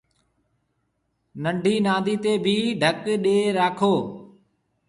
[1.41, 3.93] ننڊِي نادِي تيَ ڀِي ڍڪ ڏَي راکو